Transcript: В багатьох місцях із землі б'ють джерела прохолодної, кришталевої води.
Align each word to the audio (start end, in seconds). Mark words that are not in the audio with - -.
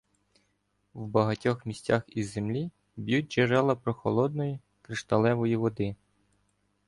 В 0.93 1.07
багатьох 1.07 1.65
місцях 1.65 2.03
із 2.07 2.31
землі 2.33 2.71
б'ють 2.97 3.31
джерела 3.33 3.75
прохолодної, 3.75 4.59
кришталевої 4.81 5.55
води. 5.55 5.95